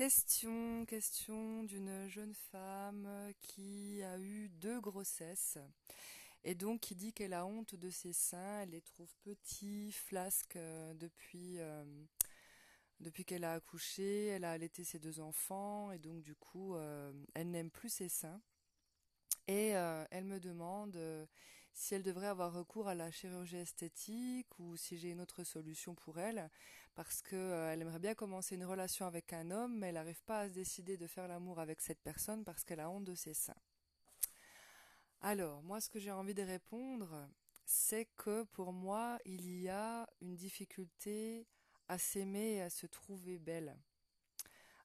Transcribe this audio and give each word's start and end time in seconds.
Question, 0.00 0.86
question 0.86 1.62
d'une 1.64 2.08
jeune 2.08 2.32
femme 2.32 3.06
qui 3.42 4.02
a 4.02 4.18
eu 4.18 4.48
deux 4.48 4.80
grossesses 4.80 5.58
et 6.42 6.54
donc 6.54 6.80
qui 6.80 6.94
dit 6.94 7.12
qu'elle 7.12 7.34
a 7.34 7.44
honte 7.44 7.74
de 7.74 7.90
ses 7.90 8.14
seins, 8.14 8.62
elle 8.62 8.70
les 8.70 8.80
trouve 8.80 9.14
petits, 9.24 9.92
flasques 9.92 10.56
euh, 10.56 10.94
depuis 10.94 11.58
euh, 11.58 11.84
depuis 13.00 13.26
qu'elle 13.26 13.44
a 13.44 13.52
accouché, 13.52 14.28
elle 14.28 14.44
a 14.44 14.52
allaité 14.52 14.84
ses 14.84 14.98
deux 14.98 15.20
enfants 15.20 15.92
et 15.92 15.98
donc 15.98 16.22
du 16.22 16.34
coup 16.34 16.76
euh, 16.76 17.12
elle 17.34 17.50
n'aime 17.50 17.70
plus 17.70 17.90
ses 17.90 18.08
seins. 18.08 18.40
Et 19.48 19.72
elle 20.10 20.24
me 20.24 20.40
demande 20.40 20.98
si 21.74 21.94
elle 21.94 22.02
devrait 22.02 22.28
avoir 22.28 22.54
recours 22.54 22.88
à 22.88 22.94
la 22.94 23.10
chirurgie 23.10 23.56
esthétique 23.56 24.58
ou 24.58 24.76
si 24.76 24.96
j'ai 24.96 25.10
une 25.10 25.20
autre 25.20 25.44
solution 25.44 25.94
pour 25.94 26.20
elle, 26.20 26.48
parce 26.94 27.22
que 27.22 27.36
euh, 27.36 27.72
elle 27.72 27.82
aimerait 27.82 27.98
bien 27.98 28.14
commencer 28.14 28.54
une 28.54 28.64
relation 28.64 29.06
avec 29.06 29.32
un 29.32 29.50
homme, 29.50 29.78
mais 29.78 29.88
elle 29.88 29.94
n'arrive 29.94 30.22
pas 30.24 30.40
à 30.40 30.48
se 30.48 30.54
décider 30.54 30.96
de 30.96 31.06
faire 31.06 31.28
l'amour 31.28 31.58
avec 31.58 31.80
cette 31.80 32.00
personne 32.00 32.44
parce 32.44 32.64
qu'elle 32.64 32.80
a 32.80 32.90
honte 32.90 33.04
de 33.04 33.14
ses 33.14 33.34
seins. 33.34 33.60
Alors, 35.20 35.62
moi, 35.62 35.80
ce 35.80 35.90
que 35.90 35.98
j'ai 35.98 36.10
envie 36.10 36.34
de 36.34 36.42
répondre, 36.42 37.28
c'est 37.66 38.06
que 38.16 38.44
pour 38.44 38.72
moi, 38.72 39.18
il 39.24 39.50
y 39.60 39.68
a 39.68 40.08
une 40.20 40.34
difficulté 40.34 41.46
à 41.88 41.98
s'aimer 41.98 42.54
et 42.54 42.62
à 42.62 42.70
se 42.70 42.86
trouver 42.86 43.38
belle 43.38 43.76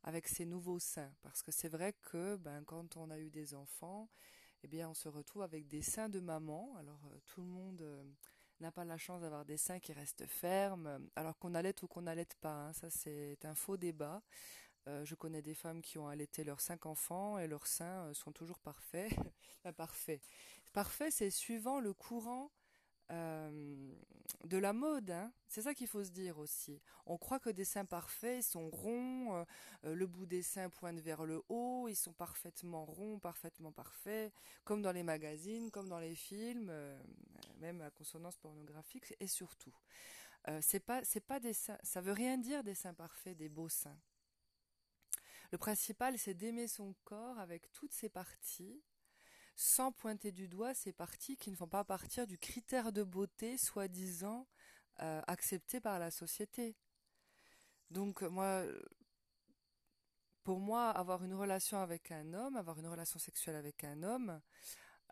avec 0.03 0.27
ses 0.27 0.45
nouveaux 0.45 0.79
seins. 0.79 1.11
Parce 1.21 1.41
que 1.41 1.51
c'est 1.51 1.69
vrai 1.69 1.93
que 1.93 2.35
ben, 2.35 2.63
quand 2.65 2.95
on 2.97 3.09
a 3.09 3.19
eu 3.19 3.29
des 3.29 3.55
enfants, 3.55 4.09
eh 4.63 4.67
bien, 4.67 4.89
on 4.89 4.93
se 4.93 5.07
retrouve 5.07 5.41
avec 5.41 5.67
des 5.67 5.81
seins 5.81 6.09
de 6.09 6.19
maman. 6.19 6.75
Alors, 6.77 7.01
euh, 7.11 7.19
tout 7.25 7.41
le 7.41 7.47
monde 7.47 7.81
euh, 7.81 8.03
n'a 8.59 8.71
pas 8.71 8.85
la 8.85 8.97
chance 8.97 9.21
d'avoir 9.21 9.45
des 9.45 9.57
seins 9.57 9.79
qui 9.79 9.93
restent 9.93 10.25
fermes, 10.25 11.09
alors 11.15 11.37
qu'on 11.37 11.55
allait 11.55 11.75
ou 11.83 11.87
qu'on 11.87 12.03
n'allait 12.03 12.27
pas. 12.41 12.67
Hein. 12.67 12.73
Ça, 12.73 12.89
c'est 12.89 13.43
un 13.43 13.55
faux 13.55 13.77
débat. 13.77 14.21
Euh, 14.87 15.03
je 15.03 15.15
connais 15.15 15.41
des 15.41 15.55
femmes 15.55 15.81
qui 15.81 15.97
ont 15.97 16.07
allaité 16.07 16.43
leurs 16.43 16.61
cinq 16.61 16.85
enfants 16.85 17.39
et 17.39 17.47
leurs 17.47 17.67
seins 17.67 18.13
sont 18.13 18.31
toujours 18.31 18.59
parfaits. 18.59 19.11
enfin, 19.59 19.73
parfaits. 19.73 20.21
Parfait, 20.73 21.11
c'est 21.11 21.31
suivant 21.31 21.79
le 21.79 21.93
courant 21.93 22.51
euh, 23.11 23.91
de 24.45 24.57
la 24.57 24.73
mode. 24.73 25.11
Hein. 25.11 25.31
C'est 25.47 25.61
ça 25.61 25.73
qu'il 25.73 25.87
faut 25.87 26.03
se 26.03 26.09
dire 26.09 26.37
aussi. 26.37 26.81
On 27.05 27.17
croit 27.17 27.39
que 27.39 27.49
des 27.49 27.65
seins 27.65 27.85
parfaits, 27.85 28.43
sont 28.43 28.69
ronds, 28.69 29.35
euh, 29.35 29.45
euh, 29.85 29.95
le 29.95 30.07
bout 30.07 30.25
des 30.25 30.41
seins 30.41 30.69
pointe 30.69 30.99
vers 30.99 31.25
le 31.25 31.43
haut, 31.49 31.87
ils 31.87 31.95
sont 31.95 32.13
parfaitement 32.13 32.85
ronds, 32.85 33.19
parfaitement 33.19 33.71
parfaits, 33.71 34.33
comme 34.63 34.81
dans 34.81 34.91
les 34.91 35.03
magazines, 35.03 35.69
comme 35.71 35.87
dans 35.87 35.99
les 35.99 36.15
films, 36.15 36.71
même 37.59 37.81
à 37.81 37.91
consonance 37.91 38.37
pornographique, 38.37 39.13
et 39.19 39.27
surtout. 39.27 39.73
c'est 40.61 40.79
pas, 40.79 41.03
c'est 41.03 41.25
pas 41.25 41.39
des 41.39 41.53
seins, 41.53 41.77
ça 41.83 42.01
veut 42.01 42.11
rien 42.11 42.37
dire 42.37 42.63
des 42.63 42.75
seins 42.75 42.93
parfaits, 42.93 43.37
des 43.37 43.49
beaux 43.49 43.69
seins. 43.69 43.97
Le 45.51 45.57
principal, 45.57 46.17
c'est 46.17 46.33
d'aimer 46.33 46.67
son 46.67 46.93
corps 47.03 47.39
avec 47.39 47.71
toutes 47.71 47.93
ses 47.93 48.09
parties, 48.09 48.81
sans 49.55 49.91
pointer 49.91 50.31
du 50.31 50.47
doigt 50.47 50.73
ces 50.73 50.93
parties 50.93 51.37
qui 51.37 51.51
ne 51.51 51.55
font 51.55 51.67
pas 51.67 51.83
partir 51.83 52.27
du 52.27 52.37
critère 52.37 52.91
de 52.91 53.03
beauté 53.03 53.57
soi-disant 53.57 54.47
euh, 55.01 55.21
accepté 55.27 55.79
par 55.79 55.99
la 55.99 56.11
société. 56.11 56.75
Donc 57.89 58.21
moi, 58.21 58.63
pour 60.43 60.59
moi, 60.59 60.89
avoir 60.89 61.23
une 61.23 61.33
relation 61.33 61.79
avec 61.79 62.11
un 62.11 62.33
homme, 62.33 62.55
avoir 62.55 62.79
une 62.79 62.87
relation 62.87 63.19
sexuelle 63.19 63.55
avec 63.55 63.83
un 63.83 64.03
homme, 64.03 64.41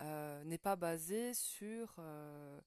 euh, 0.02 0.44
n'est 0.44 0.57
pas 0.57 0.75
basé 0.75 1.33
sur 1.33 1.95
euh, 2.00 2.59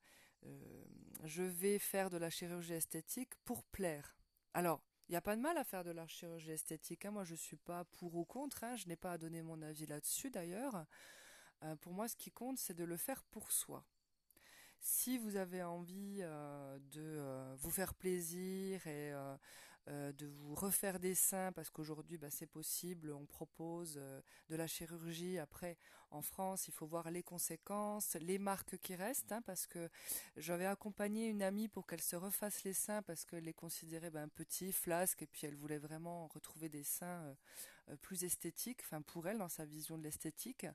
je 1.24 1.42
vais 1.42 1.78
faire 1.78 2.10
de 2.10 2.16
la 2.16 2.30
chirurgie 2.30 2.74
esthétique 2.74 3.34
pour 3.44 3.64
plaire. 3.64 4.16
Alors, 4.54 4.82
il 5.08 5.12
n'y 5.12 5.16
a 5.16 5.20
pas 5.20 5.36
de 5.36 5.40
mal 5.40 5.56
à 5.56 5.64
faire 5.64 5.84
de 5.84 5.90
la 5.90 6.06
chirurgie 6.06 6.50
esthétique. 6.50 7.04
Hein. 7.04 7.12
Moi, 7.12 7.24
je 7.24 7.32
ne 7.32 7.38
suis 7.38 7.56
pas 7.56 7.84
pour 7.84 8.14
ou 8.16 8.24
contre. 8.24 8.64
Hein. 8.64 8.76
Je 8.76 8.88
n'ai 8.88 8.96
pas 8.96 9.12
à 9.12 9.18
donner 9.18 9.42
mon 9.42 9.62
avis 9.62 9.86
là-dessus, 9.86 10.30
d'ailleurs. 10.30 10.84
Euh, 11.62 11.76
pour 11.76 11.92
moi, 11.92 12.08
ce 12.08 12.16
qui 12.16 12.30
compte, 12.30 12.58
c'est 12.58 12.74
de 12.74 12.84
le 12.84 12.96
faire 12.96 13.22
pour 13.24 13.50
soi. 13.50 13.84
Si 14.80 15.18
vous 15.18 15.36
avez 15.36 15.62
envie 15.62 16.18
euh, 16.20 16.78
de 16.92 17.00
euh, 17.00 17.54
vous 17.58 17.70
faire 17.70 17.94
plaisir 17.94 18.86
et 18.86 19.12
de 19.88 20.26
vous 20.26 20.56
refaire 20.56 20.98
des 20.98 21.14
seins, 21.14 21.52
parce 21.52 21.70
qu'aujourd'hui 21.70 22.18
bah, 22.18 22.28
c'est 22.28 22.48
possible, 22.48 23.12
on 23.12 23.24
propose 23.24 23.94
de 24.48 24.56
la 24.56 24.66
chirurgie. 24.66 25.38
Après, 25.38 25.78
en 26.10 26.22
France, 26.22 26.66
il 26.66 26.72
faut 26.74 26.86
voir 26.86 27.08
les 27.12 27.22
conséquences, 27.22 28.14
les 28.14 28.38
marques 28.38 28.78
qui 28.78 28.96
restent, 28.96 29.30
hein, 29.30 29.42
parce 29.42 29.68
que 29.68 29.88
j'avais 30.36 30.66
accompagné 30.66 31.28
une 31.28 31.40
amie 31.40 31.68
pour 31.68 31.86
qu'elle 31.86 32.02
se 32.02 32.16
refasse 32.16 32.64
les 32.64 32.72
seins 32.72 33.00
parce 33.02 33.24
qu'elle 33.24 33.44
les 33.44 33.54
considérait 33.54 34.10
ben, 34.10 34.28
petits, 34.28 34.72
flasques, 34.72 35.22
et 35.22 35.28
puis 35.28 35.46
elle 35.46 35.54
voulait 35.54 35.78
vraiment 35.78 36.26
retrouver 36.26 36.68
des 36.68 36.82
seins 36.82 37.36
plus 38.02 38.24
esthétiques, 38.24 38.80
enfin 38.82 39.02
pour 39.02 39.28
elle 39.28 39.38
dans 39.38 39.48
sa 39.48 39.64
vision 39.64 39.96
de 39.96 40.02
l'esthétique. 40.02 40.66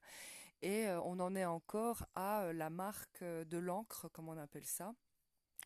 Et 0.61 0.87
on 1.03 1.19
en 1.19 1.35
est 1.35 1.45
encore 1.45 2.05
à 2.15 2.53
la 2.53 2.69
marque 2.69 3.23
de 3.23 3.57
l'encre 3.57 4.09
comme 4.09 4.29
on 4.29 4.37
appelle 4.37 4.65
ça 4.65 4.93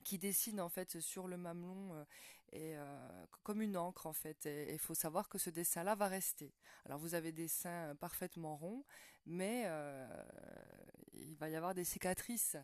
qui 0.05 0.17
dessine 0.17 0.61
en 0.61 0.69
fait 0.69 0.99
sur 0.99 1.27
le 1.27 1.35
mamelon 1.35 1.93
euh, 1.93 2.05
et 2.51 2.77
euh, 2.77 3.25
comme 3.43 3.61
une 3.61 3.75
encre 3.75 4.05
en 4.05 4.13
fait. 4.13 4.45
Et 4.45 4.71
il 4.71 4.79
faut 4.79 4.93
savoir 4.93 5.27
que 5.27 5.37
ce 5.37 5.49
dessin 5.49 5.83
là 5.83 5.95
va 5.95 6.07
rester. 6.07 6.53
Alors 6.85 6.99
vous 6.99 7.15
avez 7.15 7.33
des 7.33 7.49
seins 7.49 7.95
parfaitement 7.95 8.55
ronds 8.55 8.85
mais 9.25 9.63
euh, 9.65 10.07
il 11.13 11.35
va 11.35 11.49
y 11.49 11.55
avoir 11.55 11.73
des 11.73 11.83
cicatrices. 11.83 12.55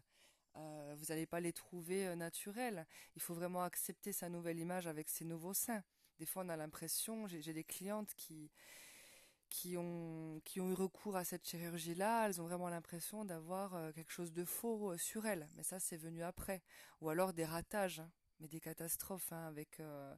Vous 0.53 1.05
n'allez 1.07 1.25
pas 1.25 1.39
les 1.39 1.53
trouver 1.53 2.13
naturelles. 2.17 2.85
Il 3.15 3.21
faut 3.21 3.33
vraiment 3.33 3.63
accepter 3.63 4.11
sa 4.11 4.27
nouvelle 4.27 4.59
image 4.59 4.85
avec 4.85 5.07
ses 5.07 5.23
nouveaux 5.23 5.53
seins. 5.53 5.81
Des 6.19 6.25
fois 6.25 6.43
on 6.45 6.49
a 6.49 6.57
l'impression 6.57 7.25
j'ai 7.25 7.53
des 7.53 7.63
clientes 7.63 8.13
qui 8.15 8.51
qui 9.51 9.77
ont, 9.77 10.41
qui 10.45 10.61
ont 10.61 10.71
eu 10.71 10.73
recours 10.73 11.17
à 11.17 11.25
cette 11.25 11.45
chirurgie-là, 11.45 12.25
elles 12.25 12.41
ont 12.41 12.45
vraiment 12.45 12.69
l'impression 12.69 13.25
d'avoir 13.25 13.75
euh, 13.75 13.91
quelque 13.91 14.11
chose 14.11 14.31
de 14.31 14.45
faux 14.45 14.93
euh, 14.93 14.97
sur 14.97 15.27
elles. 15.27 15.47
Mais 15.55 15.63
ça, 15.63 15.79
c'est 15.79 15.97
venu 15.97 16.23
après. 16.23 16.63
Ou 17.01 17.09
alors 17.09 17.33
des 17.33 17.43
ratages, 17.45 17.99
hein. 17.99 18.09
mais 18.39 18.47
des 18.47 18.61
catastrophes 18.61 19.31
hein, 19.33 19.45
avec 19.47 19.79
euh, 19.81 20.15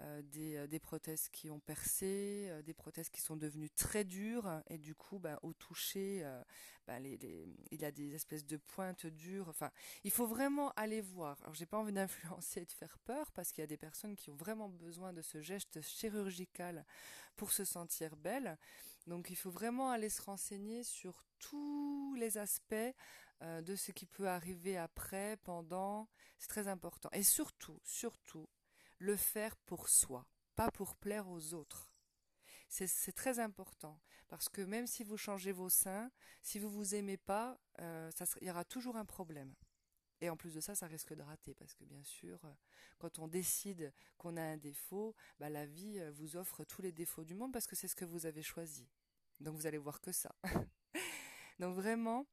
euh, 0.00 0.22
des, 0.22 0.56
euh, 0.56 0.66
des, 0.66 0.80
prothèses 0.80 1.28
qui 1.28 1.50
ont 1.50 1.60
percé, 1.60 2.48
euh, 2.50 2.62
des 2.62 2.74
prothèses 2.74 3.10
qui 3.10 3.20
sont 3.20 3.36
devenues 3.36 3.70
très 3.70 4.02
dures 4.02 4.60
et 4.66 4.76
du 4.76 4.92
coup, 4.92 5.20
ben, 5.20 5.38
au 5.42 5.52
toucher, 5.52 6.26
les, 7.00 7.46
il 7.70 7.80
y 7.80 7.84
a 7.84 7.92
des 7.92 8.12
espèces 8.12 8.44
de 8.44 8.56
pointes 8.56 9.06
dures. 9.06 9.48
Enfin, 9.48 9.70
il 10.02 10.10
faut 10.10 10.26
vraiment 10.26 10.72
aller 10.72 11.00
voir. 11.00 11.40
Alors, 11.42 11.54
j'ai 11.54 11.66
pas 11.66 11.78
envie 11.78 11.92
d'influencer 11.92 12.62
et 12.62 12.64
de 12.64 12.72
faire 12.72 12.98
peur 13.04 13.30
parce 13.32 13.52
qu'il 13.52 13.62
y 13.62 13.64
a 13.64 13.68
des 13.68 13.76
personnes 13.76 14.16
qui 14.16 14.30
ont 14.30 14.36
vraiment 14.36 14.68
besoin 14.68 15.12
de 15.12 15.22
ce 15.22 15.40
geste 15.40 15.80
chirurgical 15.80 16.84
pour 17.36 17.52
se 17.52 17.64
sentir 17.64 18.16
belle. 18.16 18.58
Donc, 19.06 19.30
il 19.30 19.36
faut 19.36 19.50
vraiment 19.50 19.92
aller 19.92 20.10
se 20.10 20.22
renseigner 20.22 20.82
sur 20.82 21.24
tous 21.38 22.16
les 22.16 22.36
aspects 22.36 22.74
de 23.42 23.76
ce 23.76 23.92
qui 23.92 24.06
peut 24.06 24.28
arriver 24.28 24.76
après, 24.76 25.36
pendant. 25.44 26.08
C'est 26.38 26.48
très 26.48 26.66
important. 26.66 27.10
Et 27.12 27.22
surtout, 27.22 27.78
surtout, 27.84 28.48
le 29.04 29.16
faire 29.16 29.56
pour 29.58 29.88
soi, 29.88 30.26
pas 30.56 30.70
pour 30.70 30.96
plaire 30.96 31.28
aux 31.28 31.54
autres. 31.54 31.90
C'est 32.68 33.12
très 33.12 33.38
important 33.38 34.00
parce 34.28 34.48
que 34.48 34.62
même 34.62 34.86
si 34.86 35.04
vous 35.04 35.16
changez 35.16 35.52
vos 35.52 35.68
seins, 35.68 36.10
si 36.42 36.58
vous 36.58 36.70
vous 36.70 36.94
aimez 36.94 37.18
pas, 37.18 37.60
euh, 37.80 38.10
il 38.40 38.48
y 38.48 38.50
aura 38.50 38.64
toujours 38.64 38.96
un 38.96 39.04
problème. 39.04 39.54
Et 40.20 40.30
en 40.30 40.36
plus 40.36 40.54
de 40.54 40.60
ça, 40.60 40.74
ça 40.74 40.86
risque 40.86 41.14
de 41.14 41.22
rater 41.22 41.54
parce 41.54 41.74
que 41.74 41.84
bien 41.84 42.02
sûr, 42.02 42.42
euh, 42.44 42.52
quand 42.98 43.18
on 43.18 43.28
décide 43.28 43.92
qu'on 44.16 44.36
a 44.36 44.42
un 44.42 44.56
défaut, 44.56 45.14
bah, 45.38 45.50
la 45.50 45.66
vie 45.66 46.00
euh, 46.00 46.10
vous 46.10 46.36
offre 46.36 46.64
tous 46.64 46.82
les 46.82 46.92
défauts 46.92 47.24
du 47.24 47.34
monde 47.34 47.52
parce 47.52 47.66
que 47.66 47.76
c'est 47.76 47.88
ce 47.88 47.94
que 47.94 48.06
vous 48.06 48.26
avez 48.26 48.42
choisi. 48.42 48.88
Donc 49.38 49.54
vous 49.54 49.66
allez 49.66 49.78
voir 49.78 50.00
que 50.00 50.12
ça. 50.12 50.34
Donc 51.60 51.76
vraiment, 51.76 52.26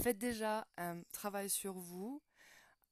faites 0.00 0.18
déjà 0.18 0.66
un 0.76 1.02
travail 1.12 1.50
sur 1.50 1.74
vous, 1.74 2.22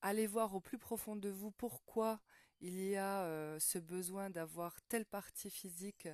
allez 0.03 0.27
voir 0.27 0.55
au 0.55 0.61
plus 0.61 0.79
profond 0.79 1.17
de 1.17 1.29
vous 1.29 1.53
pourquoi 1.53 2.21
il 2.61 2.81
y 2.81 2.97
a 2.97 3.23
euh, 3.23 3.59
ce 3.59 3.79
besoin 3.79 4.31
d'avoir 4.31 4.81
telle 4.89 5.07
partie 5.07 5.51
physique 5.51 6.09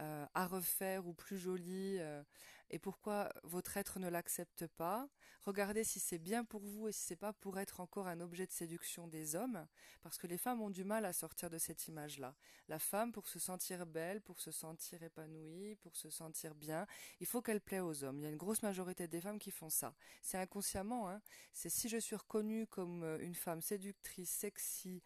euh, 0.00 0.26
à 0.34 0.46
refaire 0.46 1.06
ou 1.08 1.12
plus 1.12 1.38
jolie 1.38 1.98
euh, 1.98 2.22
et 2.70 2.78
pourquoi 2.78 3.32
votre 3.42 3.76
être 3.78 3.98
ne 3.98 4.08
l'accepte 4.08 4.66
pas. 4.68 5.08
Regardez 5.40 5.82
si 5.82 5.98
c'est 5.98 6.18
bien 6.18 6.44
pour 6.44 6.60
vous 6.60 6.86
et 6.86 6.92
si 6.92 7.00
c'est 7.00 7.16
pas 7.16 7.32
pour 7.32 7.58
être 7.58 7.80
encore 7.80 8.06
un 8.06 8.20
objet 8.20 8.46
de 8.46 8.52
séduction 8.52 9.08
des 9.08 9.34
hommes 9.34 9.66
parce 10.02 10.18
que 10.18 10.28
les 10.28 10.38
femmes 10.38 10.60
ont 10.60 10.70
du 10.70 10.84
mal 10.84 11.04
à 11.04 11.12
sortir 11.12 11.50
de 11.50 11.58
cette 11.58 11.88
image-là. 11.88 12.36
La 12.68 12.78
femme 12.78 13.10
pour 13.10 13.26
se 13.26 13.40
sentir 13.40 13.86
belle, 13.86 14.20
pour 14.20 14.38
se 14.38 14.52
sentir 14.52 15.02
épanouie, 15.02 15.74
pour 15.76 15.96
se 15.96 16.10
sentir 16.10 16.54
bien, 16.54 16.86
il 17.18 17.26
faut 17.26 17.42
qu'elle 17.42 17.60
plaît 17.60 17.80
aux 17.80 18.04
hommes. 18.04 18.18
Il 18.18 18.24
y 18.24 18.26
a 18.26 18.30
une 18.30 18.36
grosse 18.36 18.62
majorité 18.62 19.08
des 19.08 19.20
femmes 19.20 19.38
qui 19.38 19.50
font 19.50 19.70
ça. 19.70 19.94
C'est 20.22 20.38
inconsciemment 20.38 21.08
hein. 21.08 21.20
C'est 21.52 21.70
si 21.70 21.88
je 21.88 21.96
suis 21.96 22.16
reconnue 22.16 22.66
comme 22.66 23.02
une 23.20 23.34
femme 23.34 23.62
séductrice, 23.62 24.30
sexy 24.30 25.02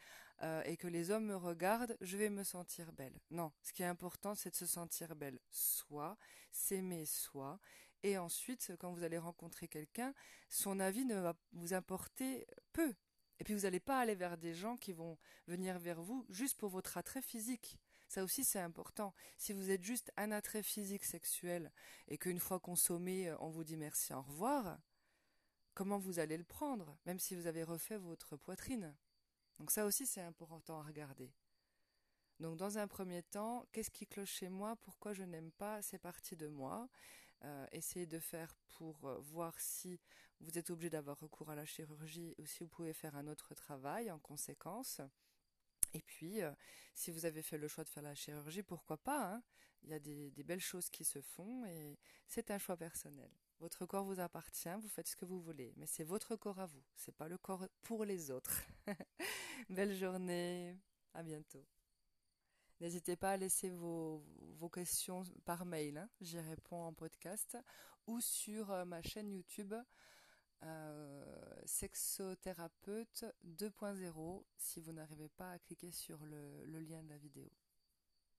et 0.65 0.77
que 0.77 0.89
les 0.89 1.11
hommes 1.11 1.27
me 1.27 1.37
regardent, 1.37 1.97
je 2.00 2.17
vais 2.17 2.29
me 2.29 2.43
sentir 2.43 2.93
belle. 2.93 3.19
Non, 3.31 3.53
ce 3.62 3.73
qui 3.73 3.83
est 3.83 3.87
important 3.87 4.35
c'est 4.35 4.50
de 4.50 4.56
se 4.56 4.67
sentir 4.67 5.15
belle 5.15 5.39
soi, 5.50 6.17
s'aimer 6.50 7.06
soi, 7.06 7.61
et 8.03 8.19
ensuite, 8.19 8.73
quand 8.81 8.93
vous 8.93 9.05
allez 9.05 9.19
rencontrer 9.19 9.69
quelqu'un, 9.69 10.12
son 10.49 10.81
avis 10.81 11.05
ne 11.05 11.21
va 11.21 11.37
vous 11.53 11.73
importer 11.73 12.47
peu. 12.73 12.94
Et 13.39 13.44
puis 13.44 13.55
vous 13.55 13.62
n'allez 13.62 13.81
pas 13.81 13.99
aller 13.99 14.15
vers 14.15 14.37
des 14.37 14.55
gens 14.55 14.77
qui 14.77 14.93
vont 14.93 15.19
venir 15.47 15.79
vers 15.79 16.03
vous 16.03 16.27
juste 16.29 16.59
pour 16.59 16.71
votre 16.71 16.97
attrait 16.97 17.23
physique. 17.23 17.79
Ça 18.09 18.25
aussi, 18.25 18.44
c'est 18.44 18.61
important. 18.61 19.15
Si 19.39 19.53
vous 19.53 19.71
êtes 19.71 19.83
juste 19.83 20.12
un 20.17 20.33
attrait 20.33 20.62
physique 20.62 21.05
sexuel 21.05 21.73
et 22.09 22.19
qu'une 22.19 22.41
fois 22.41 22.61
consommé, 22.61 23.29
euh, 23.29 23.37
on 23.41 23.49
vous 23.49 23.65
dit 23.65 23.77
merci, 23.77 24.12
au 24.12 24.21
revoir, 24.21 24.79
comment 25.75 25.99
vous 25.99 26.19
allez 26.19 26.37
le 26.37 26.44
prendre, 26.44 26.99
même 27.06 27.19
si 27.19 27.35
vous 27.35 27.47
avez 27.47 27.62
refait 27.62 27.97
votre 27.97 28.37
poitrine? 28.37 28.94
Donc 29.59 29.71
ça 29.71 29.85
aussi, 29.85 30.07
c'est 30.07 30.23
important 30.23 30.81
à 30.81 30.83
regarder. 30.83 31.33
Donc 32.41 32.57
dans 32.57 32.79
un 32.79 32.89
premier 32.89 33.23
temps, 33.23 33.67
qu'est-ce 33.73 33.91
qui 33.91 34.07
cloche 34.07 34.33
chez 34.33 34.49
moi? 34.49 34.77
Pourquoi 34.77 35.13
je 35.13 35.23
n'aime 35.23 35.53
pas 35.53 35.81
ces 35.83 35.99
parties 35.99 36.37
de 36.37 36.49
moi? 36.49 36.89
Euh, 37.45 37.67
Essayez 37.73 38.07
de 38.07 38.19
faire 38.19 38.55
pour 38.77 39.05
euh, 39.05 39.19
voir 39.21 39.59
si 39.61 40.01
vous 40.41 40.59
êtes 40.59 40.71
obligé 40.71 40.91
d'avoir 40.91 41.19
recours 41.21 41.51
à 41.51 41.55
la 41.55 41.65
chirurgie 41.65 42.35
ou 42.39 42.47
si 42.47 42.61
vous 42.61 42.69
pouvez 42.69 42.93
faire 42.93 43.17
un 43.17 43.27
autre 43.29 43.55
travail 43.55 44.11
en 44.11 44.19
conséquence. 44.19 45.01
Et 45.95 46.03
puis, 46.03 46.43
euh, 46.43 46.53
si 46.95 47.11
vous 47.11 47.25
avez 47.27 47.43
fait 47.43 47.59
le 47.59 47.69
choix 47.69 47.85
de 47.85 47.89
faire 47.89 48.03
la 48.03 48.15
chirurgie, 48.15 48.63
pourquoi 48.63 48.97
pas 48.97 49.35
hein? 49.35 49.43
Il 49.85 49.91
y 49.91 49.95
a 49.95 49.99
des, 49.99 50.31
belles 50.45 50.61
choses 50.61 50.89
qui 50.91 51.05
se 51.05 51.21
font 51.21 51.65
et 51.67 51.99
c'est 52.29 52.53
un 52.53 52.59
choix 52.59 52.77
personnel. 52.77 53.31
Votre 53.62 53.87
corps 53.87 54.05
vous 54.05 54.19
appartient, 54.19 54.75
vous 54.81 54.88
faites 54.88 55.06
ce 55.06 55.14
que 55.14 55.25
vous 55.25 55.41
voulez, 55.41 55.73
mais 55.76 55.87
c'est 55.87 56.03
votre 56.03 56.35
corps 56.35 56.59
à 56.59 56.67
vous, 56.67 56.82
c'est 56.97 57.14
pas 57.14 57.29
le 57.29 57.38
corps 57.38 57.69
pour 57.82 58.05
les 58.05 58.32
autres. 58.32 58.61
Belle 59.70 59.94
journée, 59.94 60.76
à 61.14 61.23
bientôt. 61.23 61.64
N'hésitez 62.81 63.14
pas 63.14 63.31
à 63.31 63.37
laisser 63.37 63.70
vos, 63.70 64.20
questions 64.75 65.23
par 65.44 65.64
mail, 65.64 65.97
hein. 65.97 66.11
j'y 66.20 66.41
réponds 66.41 66.82
en 66.82 66.93
podcast, 66.93 67.56
ou 68.09 68.20
sur 68.20 68.73
euh, 68.73 68.85
ma 68.85 69.00
chaîne 69.00 69.31
YouTube 69.31 69.75
euh, 70.65 71.61
Sexothérapeute 71.65 73.26
2.0 73.47 74.44
si 74.56 74.81
vous 74.81 74.91
n'arrivez 74.91 75.29
pas 75.29 75.53
à 75.53 75.61
cliquer 75.61 75.93
sur 75.93 76.19
le 76.25 76.81
lien 76.81 77.00
de 77.05 77.11
la 77.11 77.19
vidéo. 77.19 77.49